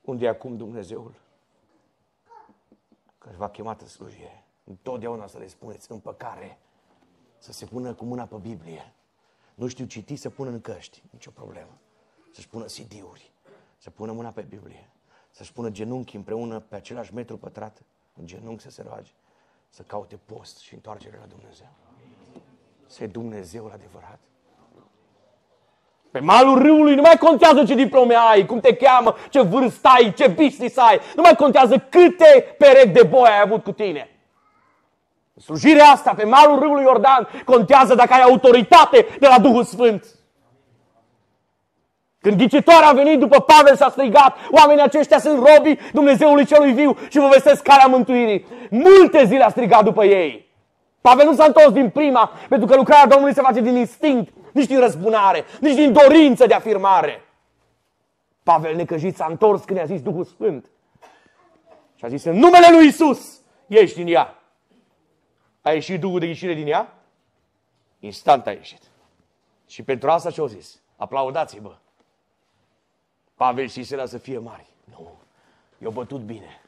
[0.00, 1.14] Unde e acum Dumnezeul?
[3.18, 4.44] Că v-a chemat în slujire.
[4.64, 6.58] Întotdeauna să le spuneți în păcare,
[7.38, 8.94] să se pună cu mâna pe Biblie.
[9.54, 11.78] Nu știu citi, să pună în căști, nicio problemă.
[12.32, 13.32] Să-și pună CD-uri,
[13.76, 14.90] să pună mâna pe Biblie,
[15.30, 17.82] să-și pună genunchi împreună pe același metru pătrat,
[18.14, 19.12] în genunchi să se roage,
[19.68, 21.68] să caute post și întoarcere la Dumnezeu
[22.90, 24.18] să Dumnezeul adevărat.
[26.10, 30.12] Pe malul râului nu mai contează ce diplome ai, cum te cheamă, ce vârstă ai,
[30.12, 31.00] ce business ai.
[31.16, 34.10] Nu mai contează câte perechi de boi ai avut cu tine.
[35.36, 40.06] Slujirea asta pe malul râului Iordan contează dacă ai autoritate de la Duhul Sfânt.
[42.20, 46.96] Când ghicitoarea a venit după Pavel s-a strigat, oamenii aceștia sunt robii Dumnezeului celui viu
[47.08, 48.46] și vă vestesc calea mântuirii.
[48.70, 50.49] Multe zile a strigat după ei.
[51.00, 54.66] Pavel nu s-a întors din prima, pentru că lucrarea Domnului se face din instinct, nici
[54.66, 57.24] din răzbunare, nici din dorință de afirmare.
[58.42, 60.70] Pavel necăjit s-a întors când i-a zis Duhul Sfânt.
[61.94, 64.42] Și a zis, în numele lui Isus, ieși din ea.
[65.60, 66.94] A ieșit Duhul de ieșire din ea?
[67.98, 68.82] Instant a ieșit.
[69.66, 70.80] Și pentru asta ce-au zis?
[70.96, 71.76] Aplaudați-vă.
[73.34, 74.66] Pavel și Sila să fie mari.
[74.84, 75.10] Nu,
[75.78, 76.60] i-au bătut bine.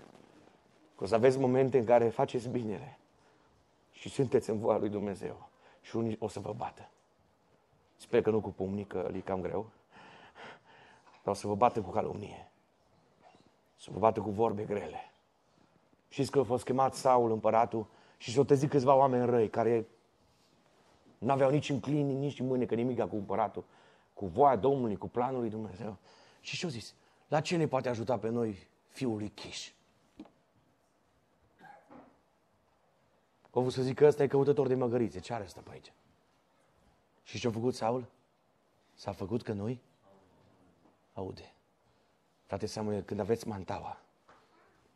[0.96, 2.98] Că o să aveți momente în care faceți binele
[4.02, 5.48] și sunteți în voia lui Dumnezeu
[5.80, 6.88] și unii o să vă bată.
[7.96, 9.70] Sper că nu cu pumnii, că e cam greu,
[11.22, 12.50] dar o să vă bată cu calumnie.
[13.76, 15.12] Să vă bată cu vorbe grele.
[16.08, 17.86] Știți că a fost chemat Saul, împăratul,
[18.16, 19.86] și s-au trezit câțiva oameni răi care
[21.18, 23.64] nu aveau nici în clini, nici în mâine, că nimic cu împăratul,
[24.14, 25.96] cu voia Domnului, cu planul lui Dumnezeu.
[26.40, 26.94] Și ce-au zis?
[27.28, 29.72] La ce ne poate ajuta pe noi fiul lui Chiș?
[33.52, 35.20] Au vrut să zic că ăsta e căutător de măgărițe.
[35.20, 35.92] Ce are ăsta pe aici?
[37.22, 38.10] Și ce-a făcut Saul?
[38.94, 39.80] S-a făcut că noi?
[41.12, 41.54] Aude.
[42.46, 44.00] Frate Samuel, când aveți mantaua,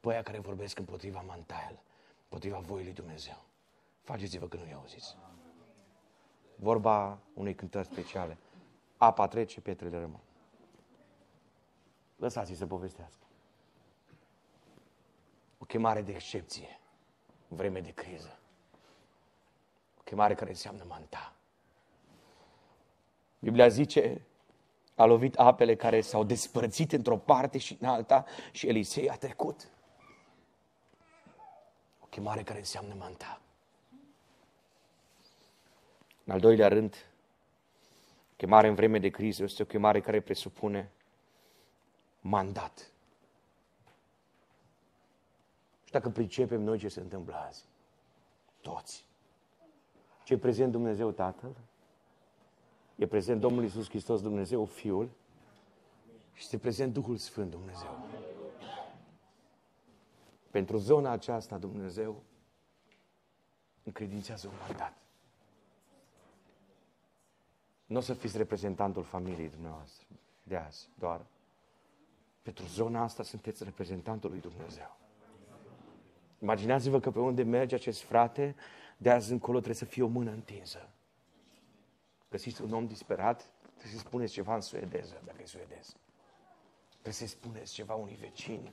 [0.01, 1.81] pe aia care vorbesc împotriva mantael,
[2.23, 3.45] împotriva voii lui Dumnezeu,
[4.03, 5.17] faceți-vă că nu-i auziți.
[6.57, 8.39] Vorba unei cântări speciale.
[8.97, 10.21] Apa trece, pietrele rămân.
[12.17, 13.25] Lăsați-i să povestească.
[15.59, 16.81] O chemare de excepție,
[17.49, 18.39] vreme de criză.
[20.07, 21.33] O chemare care înseamnă manta.
[23.39, 24.27] Biblia zice,
[24.95, 29.69] a lovit apele care s-au despărțit într-o parte și în alta și Elisei a trecut.
[32.01, 33.41] O chemare care înseamnă manta.
[36.25, 37.07] În al doilea rând,
[38.37, 40.91] chemare în vreme de criză este o chemare care presupune
[42.21, 42.91] mandat.
[45.85, 47.65] Și dacă pricepem noi ce se întâmplă azi,
[48.61, 49.06] toți,
[50.27, 51.57] ce e prezent Dumnezeu Tatăl,
[52.97, 55.09] e prezent Domnul Iisus Hristos Dumnezeu Fiul
[56.33, 57.99] și este prezent Duhul Sfânt Dumnezeu.
[60.51, 62.23] Pentru zona aceasta Dumnezeu
[63.83, 64.97] încredințează un mandat.
[67.87, 70.07] Nu o să fiți reprezentantul familiei dumneavoastră
[70.43, 71.27] de azi, doar.
[72.43, 74.97] Pentru zona asta sunteți reprezentantul lui Dumnezeu.
[76.39, 78.55] Imaginați-vă că pe unde merge acest frate,
[78.97, 80.89] de azi încolo trebuie să fie o mână întinsă.
[82.31, 85.97] Găsiți un om disperat, trebuie să-i spuneți ceva în suedeză, dacă e suedez.
[86.91, 88.73] Trebuie să-i spuneți ceva unui vecin.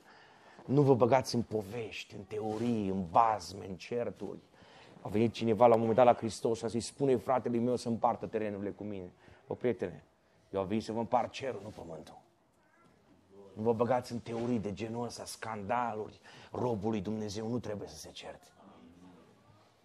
[0.66, 4.38] Nu vă băgați în povești, în teorii, în bazme, în certuri.
[5.00, 7.76] A venit cineva la un moment dat la Hristos și a zis, spune fratele meu
[7.76, 9.12] să împartă terenurile cu mine.
[9.46, 10.04] O prietene,
[10.50, 12.22] eu am venit să vă împart cerul, nu pământul.
[13.54, 16.20] Nu vă băgați în teorii de genul ăsta, scandaluri.
[16.52, 18.46] Robul lui Dumnezeu nu trebuie să se certe.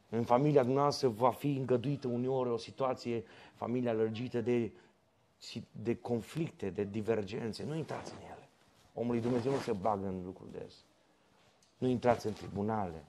[0.10, 4.72] În familia dumneavoastră va fi îngăduită uneori o situație, familia lărgită de,
[5.72, 7.64] de conflicte, de divergențe.
[7.64, 8.50] Nu intrați în ele.
[8.94, 10.86] Omul lui Dumnezeu nu se bagă în lucruri de astea.
[11.78, 13.06] Nu intrați în tribunale.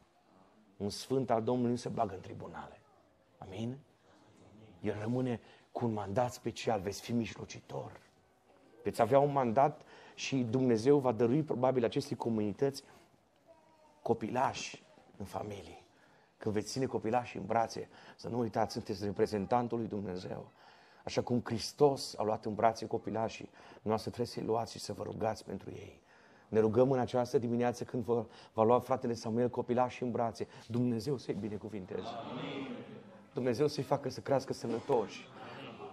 [0.76, 2.80] Un sfânt al Domnului nu se bagă în tribunale.
[3.38, 3.78] Amin?
[4.80, 5.40] El rămâne
[5.72, 6.80] cu un mandat special.
[6.80, 8.00] Veți fi mijlocitor.
[8.82, 9.82] Veți avea un mandat
[10.14, 12.82] și Dumnezeu va dărui probabil acestei comunități
[14.02, 14.82] copilași
[15.16, 15.79] în familie.
[16.40, 20.50] Când veți ține copilași în brațe, să nu uitați, sunteți reprezentantul lui Dumnezeu.
[21.04, 23.50] Așa cum Hristos a luat în brațe copilașii,
[23.82, 26.00] noastră trebuie să-i luați și să vă rugați pentru ei.
[26.48, 30.46] Ne rugăm în această dimineață când vă, va lua fratele Samuel copilașii în brațe.
[30.66, 32.08] Dumnezeu să-i binecuvinteze.
[33.34, 35.39] Dumnezeu să-i facă să crească sănătoși cu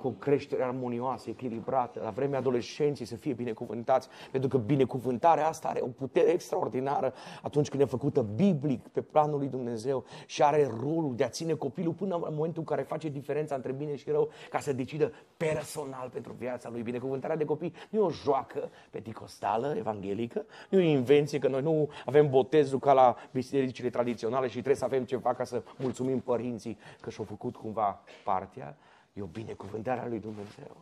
[0.07, 5.79] o creștere armonioasă, echilibrată, la vremea adolescenții să fie binecuvântați, pentru că binecuvântarea asta are
[5.81, 11.15] o putere extraordinară atunci când e făcută biblic pe planul lui Dumnezeu și are rolul
[11.15, 14.29] de a ține copilul până în momentul în care face diferența între bine și rău,
[14.49, 16.81] ca să decidă personal pentru viața lui.
[16.81, 21.61] Binecuvântarea de copii nu e o joacă peticostală, evanghelică, nu e o invenție că noi
[21.61, 26.19] nu avem botezul ca la bisericile tradiționale și trebuie să avem ceva ca să mulțumim
[26.19, 28.77] părinții că și-au făcut cumva partea,
[29.17, 30.75] E o binecuvântare a lui Dumnezeu.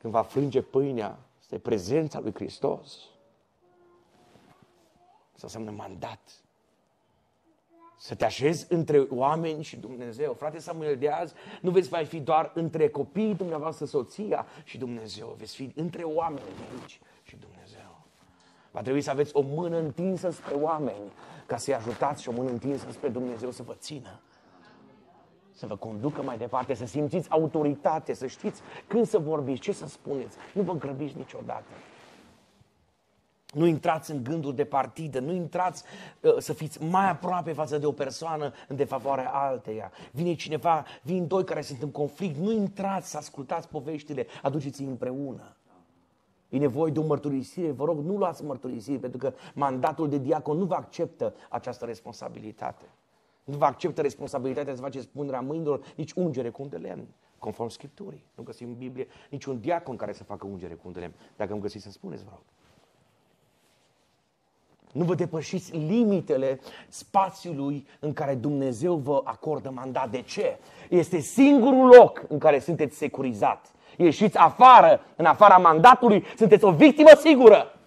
[0.00, 2.98] Când va frânge pâinea, este prezența lui Hristos.
[5.34, 6.20] Asta înseamnă mandat.
[7.98, 10.32] Să te așezi între oameni și Dumnezeu.
[10.32, 15.34] Frate Samuel, de azi nu veți mai fi doar între copiii dumneavoastră, soția și Dumnezeu.
[15.38, 18.04] Veți fi între oameni de aici și Dumnezeu.
[18.70, 21.12] Va trebui să aveți o mână întinsă spre oameni
[21.46, 24.20] ca să-i ajutați și o mână întinsă spre Dumnezeu să vă țină
[25.56, 29.86] să vă conducă mai departe, să simțiți autoritate, să știți când să vorbiți, ce să
[29.86, 30.36] spuneți.
[30.52, 31.64] Nu vă grăbiți niciodată.
[33.52, 35.84] Nu intrați în gânduri de partidă, nu intrați
[36.20, 39.92] uh, să fiți mai aproape față de o persoană în defavoarea alteia.
[40.10, 45.56] Vine cineva, vin doi care sunt în conflict, nu intrați să ascultați poveștile, aduceți împreună.
[46.48, 50.56] E nevoie de o mărturisire, vă rog, nu luați mărturisire, pentru că mandatul de diacon
[50.56, 52.84] nu vă acceptă această responsabilitate.
[53.46, 57.06] Nu vă acceptă responsabilitatea să faceți punerea mâinilor, nici ungere cu un de lemn,
[57.38, 58.24] conform Scripturii.
[58.34, 61.14] Nu găsim în Biblie niciun diacon care să facă ungere cu un de lemn.
[61.36, 62.42] Dacă îmi găsiți să spuneți, vă rog.
[64.92, 70.10] Nu vă depășiți limitele spațiului în care Dumnezeu vă acordă mandat.
[70.10, 70.58] De ce?
[70.88, 73.72] Este singurul loc în care sunteți securizat.
[73.96, 77.78] Ieșiți afară, în afara mandatului, sunteți o victimă sigură.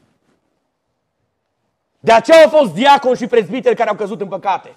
[2.00, 4.76] De aceea au fost diaconi și prezbiteri care au căzut în păcate.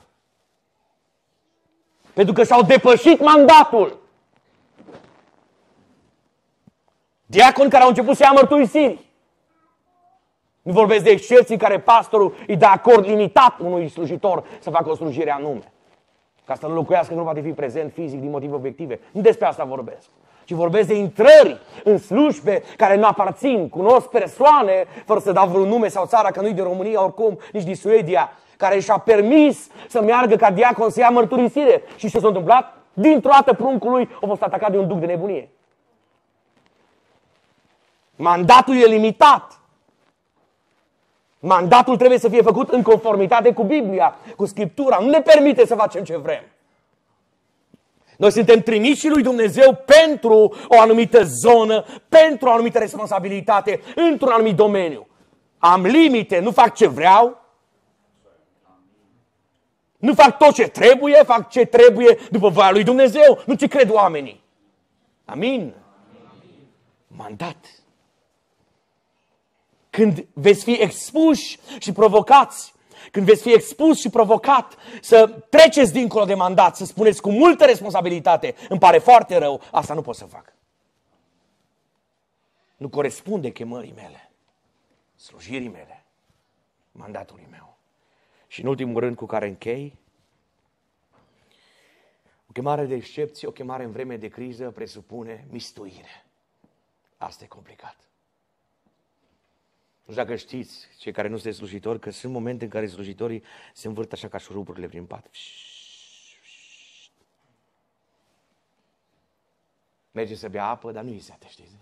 [2.15, 4.01] Pentru că și-au depășit mandatul.
[7.27, 9.11] Diaconi care au început să ia mărturisiri.
[10.63, 14.91] Nu vorbesc de excepții în care pastorul îi dă acord limitat unui slujitor să facă
[14.91, 15.73] o slujire anume.
[16.45, 19.01] Ca să nu locuiască, nu poate fi prezent fizic din motive obiective.
[19.13, 20.09] Nu despre asta vorbesc.
[20.45, 23.69] Ci vorbesc de intrări în slujbe care nu aparțin.
[23.69, 27.65] Cunosc persoane, fără să dau vreun nume sau țara, că nu-i din România oricum, nici
[27.65, 31.83] din Suedia, care și-a permis să meargă ca diacon să ia mărturisire.
[31.97, 32.77] Și ce s-a întâmplat?
[32.93, 35.49] Dintr-o dată pruncul lui a fost atacat de un duc de nebunie.
[38.17, 39.61] Mandatul e limitat.
[41.39, 44.99] Mandatul trebuie să fie făcut în conformitate cu Biblia, cu Scriptura.
[45.01, 46.43] Nu ne permite să facem ce vrem.
[48.17, 54.57] Noi suntem trimiși lui Dumnezeu pentru o anumită zonă, pentru o anumită responsabilitate, într-un anumit
[54.57, 55.07] domeniu.
[55.59, 57.42] Am limite, nu fac ce vreau,
[60.03, 63.91] nu fac tot ce trebuie, fac ce trebuie după voia lui Dumnezeu, nu ce cred
[63.91, 64.43] oamenii.
[65.25, 65.75] Amin?
[67.07, 67.67] Mandat.
[69.91, 72.75] Când veți fi expuși și provocați,
[73.11, 77.65] când veți fi expus și provocat să treceți dincolo de mandat, să spuneți cu multă
[77.65, 80.53] responsabilitate, îmi pare foarte rău, asta nu pot să fac.
[82.77, 84.31] Nu corespunde chemării mele,
[85.17, 86.05] slujirii mele,
[86.93, 87.72] mandatului meu.
[88.53, 89.99] Și în ultimul rând cu care închei,
[92.49, 96.27] o chemare de excepție, o chemare în vreme de criză presupune mistuire.
[97.17, 97.97] Asta e complicat.
[100.05, 103.43] Nu știu dacă știți, cei care nu sunteți slujitori, că sunt momente în care slujitorii
[103.75, 105.31] se învârt așa ca șuruburile prin pat.
[110.11, 111.77] Merge să bea apă, dar nu îi seate, știți?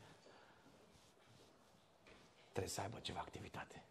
[2.49, 3.83] Trebuie să aibă ceva activitate.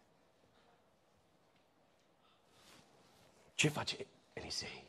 [3.59, 4.83] Ce face Elisei?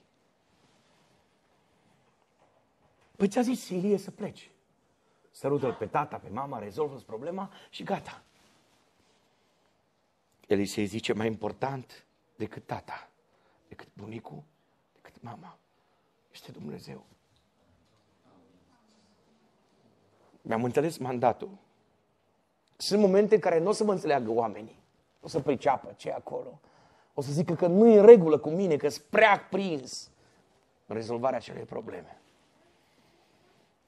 [3.16, 4.50] Păi ți-a zis Ilie să pleci.
[5.30, 8.22] Sărută-l pe tata, pe mama, rezolvă problema și gata.
[10.46, 12.06] Elisei zice mai important
[12.36, 13.10] decât tata,
[13.68, 14.42] decât bunicul,
[14.94, 15.58] decât mama,
[16.32, 17.06] este Dumnezeu.
[20.42, 21.58] Mi-am înțeles mandatul.
[22.76, 24.78] Sunt momente în care nu o să mă înțeleagă oamenii.
[25.20, 26.60] O să priceapă ce acolo.
[27.20, 30.10] O să zică că nu e în regulă cu mine, că sunt prea prins
[30.86, 32.20] în rezolvarea acelei probleme.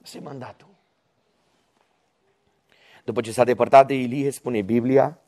[0.03, 0.67] Asta e mandatul.
[3.05, 5.19] După ce s-a depărtat de Ilie, spune Biblia,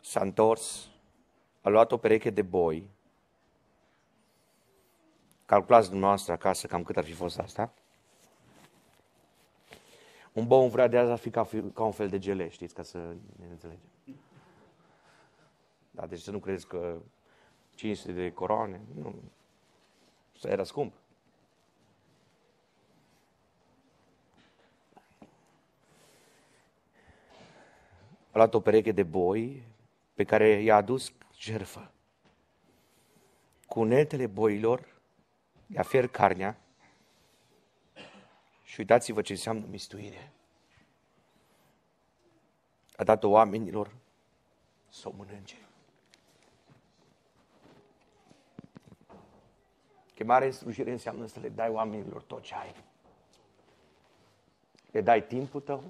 [0.00, 0.88] s-a întors,
[1.60, 2.90] a luat o pereche de boi,
[5.46, 7.72] calculați dumneavoastră acasă cam cât ar fi fost asta,
[10.36, 12.74] un bou în vrea de azi ar fi ca, ca un fel de gele, știți,
[12.74, 12.98] ca să
[13.38, 13.88] ne înțelegem.
[15.90, 16.98] Da, deci să nu credeți că
[17.74, 19.14] 500 de coroane, nu,
[20.38, 20.94] să era scump.
[28.30, 29.62] A luat o pereche de boi,
[30.14, 31.90] pe care i-a adus jerfă.
[33.66, 35.00] Cu uneltele boilor,
[35.66, 36.60] i-a fier carnea
[38.66, 40.32] și uitați-vă ce înseamnă mistuire.
[42.96, 43.94] A dat-o oamenilor
[44.88, 45.56] să o mănânce.
[50.14, 52.74] Chemarea în slujire înseamnă să le dai oamenilor tot ce ai.
[54.90, 55.82] Le dai timpul tău,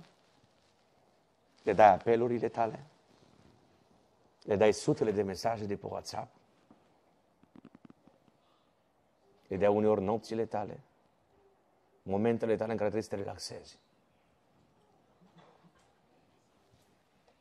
[1.62, 2.86] le dai apelurile tale,
[4.42, 6.34] le dai sutele de mesaje de pe WhatsApp,
[9.48, 10.80] le dai uneori nopțile tale,
[12.06, 13.78] momentele tale în care trebuie să te relaxezi.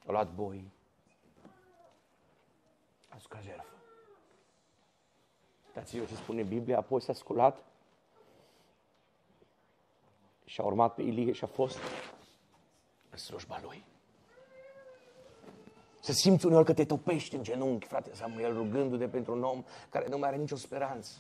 [0.05, 0.72] A luat boi,
[3.07, 3.76] a scucat jertfă.
[5.74, 7.63] Dați-vă ce spune Biblia, apoi s-a sculat
[10.45, 11.78] și a urmat pe Ilie și a fost
[13.09, 13.84] în slujba lui.
[15.99, 20.07] Să simți uneori că te topești în genunchi, frate Samuel, rugându-te pentru un om care
[20.07, 21.11] nu mai are nicio speranță.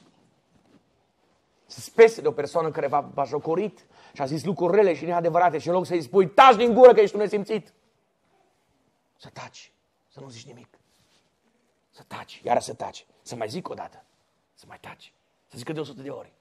[1.65, 5.05] Să spese de o persoană care v-a, v-a jocorit și a zis lucruri rele și
[5.05, 7.73] neadevărate și în loc să-i spui, taci din gură că ești un nesimțit.
[9.17, 9.71] Să taci,
[10.07, 10.67] să nu zici nimic.
[11.89, 13.05] Să taci, iară să taci.
[13.21, 14.03] Să mai zic o dată,
[14.53, 15.13] să mai taci.
[15.47, 16.33] Să zică de 100 de ori.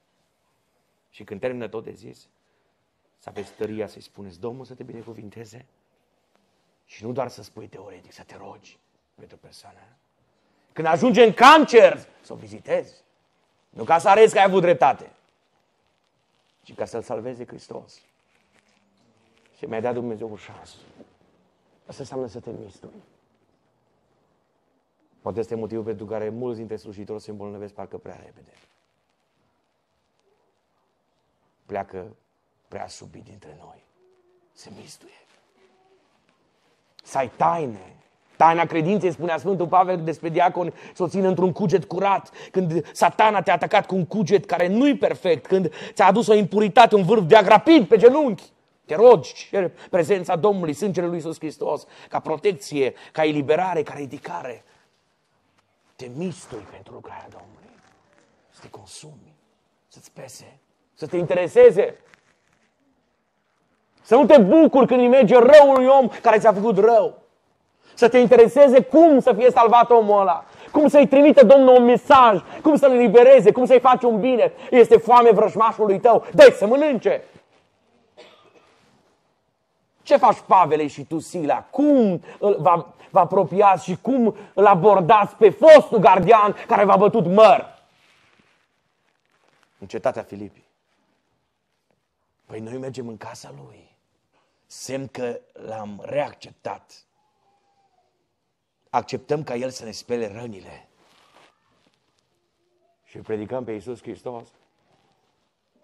[1.09, 2.27] Și când termină tot de zis,
[3.17, 5.65] să aveți tăria să-i spuneți, Domnul să te binecuvinteze
[6.85, 8.79] Și nu doar să spui teoretic, să te rogi
[9.15, 9.97] pentru persoana aia.
[10.73, 13.03] Când ajunge în cancer, să o vizitezi.
[13.75, 15.11] Nu ca să arăți că ai avut dreptate,
[16.61, 18.01] ci ca să-L salveze Hristos.
[19.57, 20.75] Și mi-a dat Dumnezeu o șansă.
[21.85, 23.03] Asta înseamnă să te mistui.
[25.21, 28.51] Poate este motivul pentru care mulți dintre slujitori se îmbolnăvesc parcă prea repede.
[31.65, 32.15] Pleacă
[32.67, 33.83] prea subit dintre noi.
[34.51, 35.25] Se mistuie.
[37.03, 37.95] Să ai taine.
[38.37, 42.31] Taina credinței, spunea Sfântul Pavel despre diacon, să o țină într-un cuget curat.
[42.51, 46.95] Când satana te-a atacat cu un cuget care nu-i perfect, când ți-a adus o impuritate,
[46.95, 48.43] un vârf de agrapid pe genunchi,
[48.85, 54.63] te rogi, ceri prezența Domnului, sângele lui Iisus Hristos, ca protecție, ca eliberare, ca ridicare.
[55.95, 57.79] Te mistui pentru lucrarea Domnului.
[58.49, 59.35] Să te consumi,
[59.87, 60.59] să-ți pese,
[60.93, 61.99] să te intereseze.
[64.01, 67.24] Să nu te bucuri când îi merge rău unui om care ți-a făcut rău.
[67.95, 70.45] Să te intereseze cum să fie salvat omul ăla.
[70.71, 74.51] Cum să-i trimite Domnul un mesaj, cum să-l elibereze, cum să-i faci un bine.
[74.71, 77.23] Este foame vrăjmașului tău, dă să mănânce.
[80.01, 81.63] Ce faci, Pavele și tu, Sila?
[81.63, 87.73] Cum vă, vă apropiați și cum îl abordați pe fostul gardian care v-a bătut măr?
[89.79, 90.65] În cetatea Filipii.
[92.45, 93.95] Păi noi mergem în casa lui.
[94.65, 97.05] Semn că l-am reacceptat.
[98.95, 100.87] Acceptăm ca el să ne spele rănile.
[103.03, 104.47] Și predicăm pe Iisus Hristos.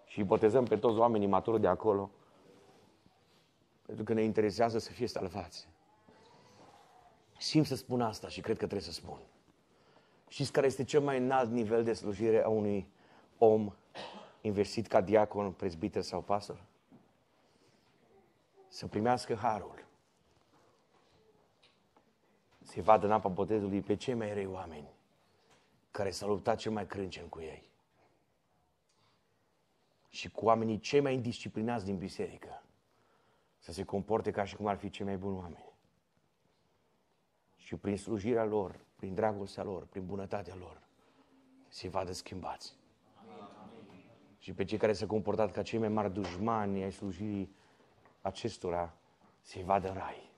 [0.06, 2.10] Și botezăm pe toți oamenii maturi de acolo
[3.86, 5.68] pentru că ne interesează să fie salvați.
[7.38, 9.18] Simt să spun asta și cred că trebuie să spun.
[10.28, 12.86] Știți care este cel mai înalt nivel de slujire a unui
[13.38, 13.72] om
[14.40, 16.64] investit ca diacon, prezbiter sau pastor?
[18.68, 19.84] Să primească harul.
[22.72, 24.88] Să-i vadă în apa botezului pe cei mai rei oameni
[25.90, 27.70] care s-au luptat cel mai crâncen cu ei.
[30.08, 32.62] Și cu oamenii cei mai indisciplinați din biserică
[33.58, 35.72] să se comporte ca și cum ar fi cei mai buni oameni.
[37.56, 40.80] Și prin slujirea lor, prin dragostea lor, prin bunătatea lor,
[41.68, 42.76] se vadă schimbați.
[44.38, 47.54] Și pe cei care s-au comportat ca cei mai mari dușmani ai slujirii
[48.20, 48.94] acestora,
[49.40, 50.31] se vadă în rai.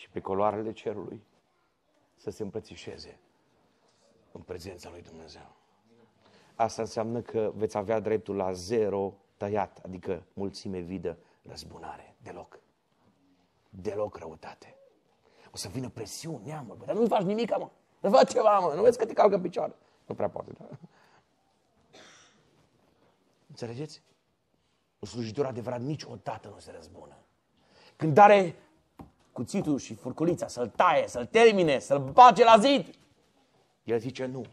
[0.00, 1.22] Și pe coloarele cerului
[2.16, 3.18] să se îmbrățișeze
[4.32, 5.56] în prezența lui Dumnezeu.
[6.54, 12.14] Asta înseamnă că veți avea dreptul la zero tăiat, adică mulțime vidă răzbunare.
[12.22, 12.58] Deloc.
[13.68, 14.76] Deloc răutate.
[15.52, 17.70] O să vină presiuni, neamă, dar nu faci nimic, mă.
[18.00, 18.72] Nu faci ceva, mă.
[18.74, 19.74] Nu vezi că te calcă în picioare.
[20.06, 20.68] Nu prea poate, da?
[23.46, 24.02] Înțelegeți?
[24.98, 27.16] Un slujitor adevărat niciodată nu se răzbună.
[27.96, 28.54] Când are
[29.40, 32.94] cuțitul și furculița să-l taie, să-l termine, să-l bage la zid,
[33.82, 34.44] el zice nu.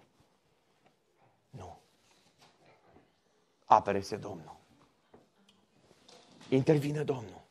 [1.49, 1.79] Nu.
[3.65, 4.57] Apere este Domnul
[6.49, 7.45] intervine Domnul.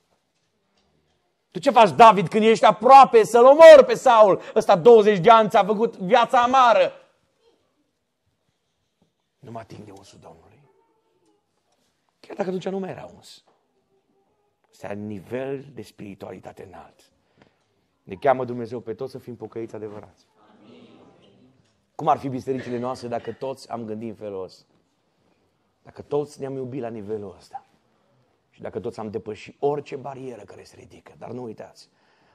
[1.50, 4.40] Tu ce faci, David, când ești aproape să-l omori pe Saul?
[4.54, 6.92] Ăsta 20 de ani ți-a făcut viața amară.
[9.38, 10.62] Nu mă ating de unsul Domnului.
[12.20, 13.44] Chiar dacă atunci nu mai era uns.
[14.70, 17.10] Este nivel de spiritualitate înalt.
[18.06, 20.26] Ne cheamă Dumnezeu pe toți să fim pocăiți adevărați.
[21.94, 24.64] Cum ar fi bisericile noastre dacă toți am gândit în felul ăsta?
[25.82, 27.66] Dacă toți ne-am iubit la nivelul ăsta.
[28.50, 31.88] Și dacă toți am depășit orice barieră care se ridică, dar nu uitați,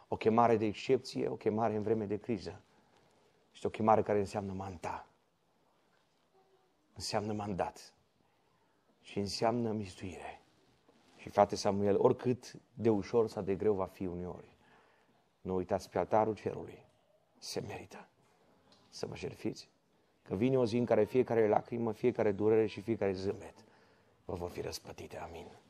[0.08, 2.62] o chemare de excepție, o chemare în vreme de criză,
[3.54, 5.08] este o chemare care înseamnă manta,
[6.94, 7.94] înseamnă mandat
[9.02, 10.42] și înseamnă mistuire.
[11.16, 14.51] Și frate Samuel, oricât de ușor sau de greu va fi uneori,
[15.42, 16.86] nu uitați pe altarul cerului,
[17.38, 18.08] se merită
[18.90, 19.70] să vă șerfiți,
[20.22, 23.56] că vine o zi în care fiecare lacrimă, fiecare durere și fiecare zâmbet
[24.26, 25.18] vă vor fi răspătite.
[25.18, 25.61] Amin.